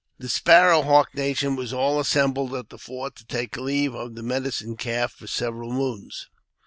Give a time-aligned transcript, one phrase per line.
[0.17, 4.75] THE Sparrowhawk nation was all assembled at the fort, to take leave of the Medicine
[4.75, 6.27] Calf for several moons.